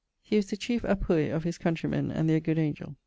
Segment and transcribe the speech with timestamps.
[0.23, 2.95] He was the chiefe appuy of his countreymen and their good angel.